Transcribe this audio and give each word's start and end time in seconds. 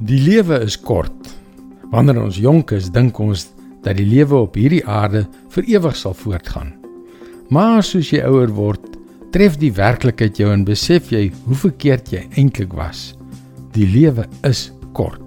Die 0.00 0.16
lewe 0.16 0.56
is 0.64 0.78
kort. 0.80 1.28
Wanneer 1.92 2.22
ons 2.22 2.38
jonk 2.40 2.70
is, 2.72 2.86
dink 2.88 3.18
ons 3.20 3.50
dat 3.84 3.98
die 3.98 4.06
lewe 4.08 4.38
op 4.46 4.54
hierdie 4.56 4.80
aarde 4.88 5.26
vir 5.52 5.66
ewig 5.74 5.96
sal 5.98 6.14
voortgaan. 6.16 6.70
Maar 7.52 7.82
soos 7.84 8.08
jy 8.08 8.22
ouer 8.24 8.48
word, 8.56 8.80
tref 9.34 9.58
die 9.60 9.72
werklikheid 9.76 10.40
jou 10.40 10.48
en 10.54 10.62
besef 10.64 11.10
jy 11.12 11.26
hoe 11.44 11.58
verkeerd 11.66 12.08
jy 12.14 12.22
eintlik 12.40 12.72
was. 12.78 13.10
Die 13.76 13.84
lewe 13.84 14.24
is 14.48 14.70
kort. 14.96 15.20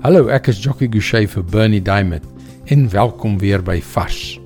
Hallo, 0.00 0.30
ek 0.32 0.48
is 0.48 0.62
Jockey 0.64 0.88
Gouchee 0.88 1.28
vir 1.28 1.44
Bernie 1.52 1.82
Diamond 1.84 2.24
en 2.72 2.88
welkom 2.94 3.36
weer 3.42 3.60
by 3.60 3.82
Vars. 3.84 4.38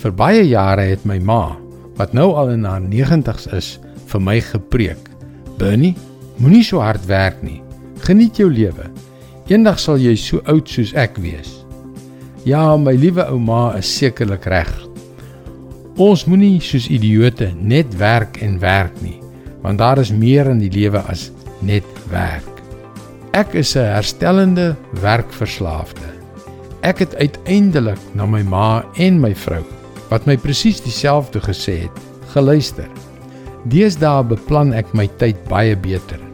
Vir 0.00 0.16
baie 0.16 0.40
jare 0.48 0.88
het 0.88 1.04
my 1.04 1.18
ma, 1.20 1.58
wat 2.00 2.16
nou 2.16 2.30
al 2.32 2.54
in 2.56 2.64
haar 2.64 2.80
90's 2.80 3.44
is, 3.52 3.74
vir 4.08 4.24
my 4.24 4.38
gepreek: 4.40 5.12
"Bernie, 5.60 5.92
moenie 6.40 6.64
so 6.64 6.80
hard 6.80 7.04
werk 7.12 7.44
nie. 7.44 7.60
Geniet 8.04 8.36
jou 8.36 8.50
lewe. 8.52 8.84
Eendag 9.48 9.78
sal 9.80 9.96
jy 9.96 10.12
so 10.20 10.42
oud 10.52 10.68
soos 10.68 10.90
ek 10.92 11.16
wees. 11.24 11.62
Ja, 12.44 12.76
my 12.76 12.92
liewe 13.00 13.24
ouma 13.32 13.78
is 13.78 13.88
sekerlik 13.88 14.44
reg. 14.52 14.68
Ons 15.96 16.26
moenie 16.28 16.58
soos 16.60 16.84
idioote 16.92 17.48
net 17.56 17.94
werk 17.96 18.36
en 18.44 18.58
werk 18.60 18.98
nie, 19.00 19.16
want 19.62 19.80
daar 19.80 20.02
is 20.02 20.12
meer 20.12 20.50
in 20.52 20.60
die 20.60 20.72
lewe 20.74 21.00
as 21.08 21.30
net 21.64 21.88
werk. 22.10 22.60
Ek 23.32 23.56
is 23.56 23.72
'n 23.76 23.88
herstellende 23.96 24.76
werkverslaafde. 25.00 26.08
Ek 26.82 26.98
het 26.98 27.16
uiteindelik 27.16 28.00
na 28.12 28.26
my 28.26 28.42
ma 28.42 28.84
en 28.98 29.20
my 29.20 29.34
vrou, 29.34 29.64
wat 30.10 30.26
my 30.26 30.36
presies 30.36 30.80
dieselfde 30.80 31.40
gesê 31.40 31.88
het, 31.88 31.96
geluister. 32.36 32.88
Deesdae 33.64 34.22
beplan 34.24 34.74
ek 34.74 34.92
my 34.92 35.08
tyd 35.16 35.36
baie 35.48 35.76
beter. 35.76 36.33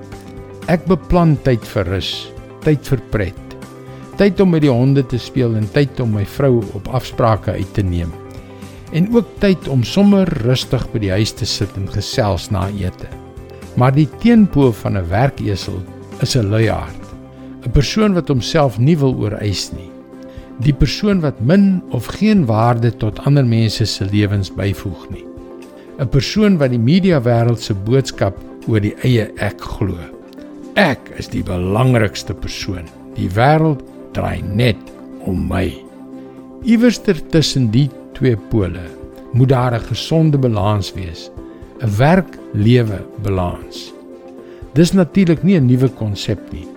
Ek 0.69 0.85
beplan 0.85 1.39
tyd 1.47 1.65
vir 1.65 1.89
rus, 1.89 2.11
tyd 2.65 2.85
vir 2.85 3.01
pret, 3.11 3.55
tyd 4.21 4.41
om 4.45 4.51
met 4.53 4.61
die 4.61 4.73
honde 4.73 5.03
te 5.09 5.19
speel 5.19 5.55
en 5.57 5.69
tyd 5.73 6.01
om 6.05 6.13
my 6.13 6.27
vrou 6.29 6.61
op 6.77 6.91
afsprake 6.93 7.55
uit 7.57 7.71
te 7.75 7.83
neem. 7.83 8.11
En 8.93 9.07
ook 9.15 9.29
tyd 9.41 9.69
om 9.73 9.85
sommer 9.87 10.29
rustig 10.45 10.85
by 10.93 11.01
die 11.07 11.13
huis 11.15 11.33
te 11.33 11.49
sit 11.49 11.73
en 11.79 11.89
gesels 11.89 12.51
na 12.53 12.67
ete. 12.77 13.09
Maar 13.81 13.95
die 13.97 14.09
teenpool 14.21 14.75
van 14.83 14.99
'n 14.99 15.09
werkesel 15.09 15.81
is 16.21 16.37
'n 16.37 16.51
luiaard, 16.51 17.05
'n 17.65 17.71
persoon 17.71 18.15
wat 18.15 18.29
homself 18.29 18.79
nie 18.79 18.99
wil 18.99 19.15
ooreis 19.15 19.73
nie. 19.73 19.91
Die 20.61 20.75
persoon 20.75 21.21
wat 21.21 21.41
min 21.41 21.83
of 21.91 22.07
geen 22.07 22.47
waarde 22.47 22.97
tot 22.97 23.19
ander 23.25 23.47
mense 23.47 23.87
se 23.87 24.05
lewens 24.05 24.51
byvoeg 24.51 25.11
nie. 25.11 25.25
'n 25.99 26.09
Persoon 26.09 26.59
wat 26.59 26.71
die 26.71 26.79
media 26.79 27.23
wêreld 27.23 27.61
se 27.61 27.75
boodskap 27.75 28.37
oor 28.69 28.81
die 28.81 28.95
eie 29.03 29.31
ek 29.37 29.61
glo. 29.61 30.20
Ek 30.79 31.09
is 31.19 31.27
die 31.27 31.43
belangrikste 31.43 32.35
persoon. 32.35 32.87
Die 33.17 33.27
wêreld 33.35 33.83
draai 34.15 34.39
net 34.47 34.79
om 35.27 35.49
my. 35.51 35.67
Iewerster 36.63 37.19
tussen 37.33 37.71
die 37.75 37.89
twee 38.15 38.37
pole 38.53 38.85
moet 39.33 39.49
daar 39.49 39.75
'n 39.75 39.89
gesonde 39.91 40.39
balans 40.39 40.93
wees, 40.95 41.31
'n 41.83 41.91
werk-lewe 41.99 43.03
balans. 43.23 43.93
Dis 44.75 44.93
natuurlik 44.93 45.43
nie 45.43 45.59
'n 45.59 45.67
nuwe 45.67 45.89
konsep 45.89 46.53
nie. 46.53 46.69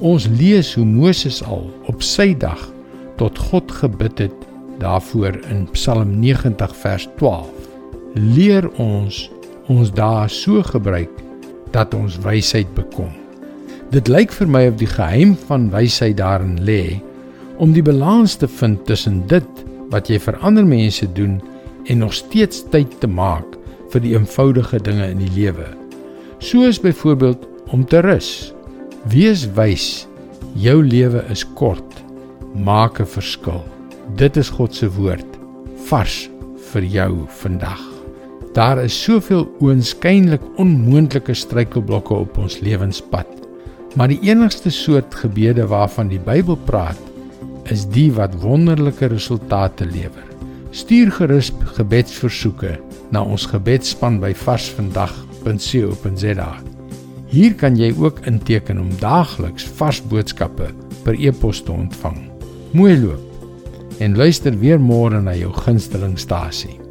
Ons 0.00 0.28
lees 0.28 0.74
hoe 0.74 0.84
Moses 0.84 1.42
al 1.42 1.70
op 1.86 2.02
sy 2.02 2.34
dag 2.34 2.72
tot 3.16 3.38
God 3.38 3.72
gebid 3.72 4.18
het 4.18 4.46
daarvoor 4.78 5.40
in 5.50 5.68
Psalm 5.72 6.20
90 6.20 6.76
vers 6.76 7.08
12. 7.16 7.48
Leer 8.14 8.70
ons 8.78 9.30
ons 9.66 9.92
dae 9.92 10.28
so 10.28 10.62
gebruik 10.62 11.10
dat 11.72 11.94
ons 11.94 12.18
wysheid 12.24 12.68
bekom. 12.74 13.10
Dit 13.90 14.08
lyk 14.08 14.32
vir 14.34 14.48
my 14.50 14.66
of 14.70 14.78
die 14.80 14.90
geheim 14.90 15.36
van 15.46 15.70
wysheid 15.70 16.18
daarin 16.18 16.58
lê 16.66 16.98
om 17.62 17.72
die 17.72 17.84
balans 17.84 18.36
te 18.36 18.48
vind 18.48 18.82
tussen 18.86 19.22
dit 19.30 19.62
wat 19.92 20.10
jy 20.10 20.18
vir 20.20 20.38
ander 20.44 20.66
mense 20.66 21.06
doen 21.16 21.38
en 21.86 22.02
nog 22.02 22.14
steeds 22.14 22.64
tyd 22.72 22.98
te 23.00 23.08
maak 23.08 23.56
vir 23.92 24.02
die 24.02 24.14
eenvoudige 24.16 24.80
dinge 24.82 25.06
in 25.14 25.22
die 25.22 25.32
lewe. 25.36 25.68
Soos 26.42 26.80
byvoorbeeld 26.82 27.46
om 27.72 27.86
te 27.86 28.02
rus. 28.04 28.52
Wees 29.08 29.46
wys. 29.56 30.06
Jou 30.58 30.82
lewe 30.84 31.24
is 31.30 31.46
kort. 31.54 32.02
Maak 32.54 33.00
'n 33.00 33.06
verskil. 33.06 33.64
Dit 34.16 34.36
is 34.36 34.50
God 34.50 34.74
se 34.74 34.90
woord 34.90 35.38
vars 35.88 36.28
vir 36.72 36.82
jou 36.82 37.26
vandag. 37.28 37.95
Daar 38.56 38.78
is 38.80 38.94
soveel 38.96 39.42
oënskynlik 39.60 40.40
onmoontlike 40.56 41.34
struikelblokke 41.36 42.14
op 42.24 42.38
ons 42.40 42.56
lewenspad. 42.64 43.28
Maar 44.00 44.08
die 44.08 44.22
enigste 44.30 44.70
soort 44.72 45.12
gebede 45.14 45.66
waarvan 45.68 46.08
die 46.08 46.20
Bybel 46.20 46.56
praat, 46.64 46.96
is 47.68 47.84
die 47.92 48.12
wat 48.16 48.32
wonderlike 48.40 49.06
resultate 49.12 49.84
lewer. 49.84 50.24
Stuur 50.72 51.12
gerus 51.18 51.52
gebedsversoeke 51.76 52.80
na 53.12 53.20
ons 53.24 53.46
gebedsspan 53.52 54.20
by 54.24 54.32
varsvandag.co.za. 54.46 56.50
Hier 57.28 57.54
kan 57.60 57.76
jy 57.76 57.92
ook 58.00 58.24
inteken 58.24 58.80
om 58.80 58.88
daagliks 59.02 59.68
vars 59.76 60.00
boodskappe 60.08 60.72
per 61.04 61.14
e-pos 61.20 61.60
te 61.60 61.72
ontvang. 61.76 62.16
Mooi 62.72 62.96
loop. 63.04 63.20
En 64.00 64.16
luister 64.16 64.56
weer 64.60 64.80
môre 64.80 65.20
na 65.20 65.36
jou 65.36 65.52
gunstelingstasie. 65.52 66.85